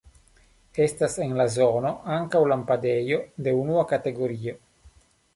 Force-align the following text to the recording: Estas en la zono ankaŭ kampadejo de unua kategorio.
Estas 0.85 1.17
en 1.25 1.33
la 1.39 1.45
zono 1.55 1.91
ankaŭ 2.15 2.41
kampadejo 2.51 3.19
de 3.49 3.53
unua 3.59 3.83
kategorio. 3.93 4.55